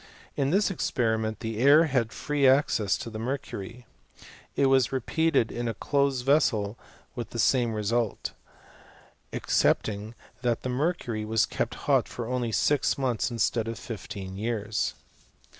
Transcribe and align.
In 0.35 0.49
this 0.49 0.71
experiment 0.71 1.41
the 1.41 1.59
air 1.59 1.83
had 1.85 2.11
free 2.11 2.47
access 2.47 2.97
to 2.97 3.11
the 3.11 3.19
mercury. 3.19 3.85
It 4.55 4.65
was 4.65 4.91
repeated 4.91 5.51
in 5.51 5.67
a 5.67 5.75
close 5.75 6.21
vessel 6.21 6.75
with 7.13 7.29
the 7.29 7.37
same 7.37 7.73
result^ 7.73 8.31
excepting 9.31 10.15
that 10.41 10.63
the 10.63 10.69
mercury 10.69 11.23
was 11.23 11.45
kept 11.45 11.75
hot 11.85 12.07
for 12.07 12.25
only 12.25 12.51
m 12.51 12.79
months 12.97 13.29
instead 13.29 13.67
of 13.67 13.77
fifteen 13.77 14.37
years. 14.37 14.95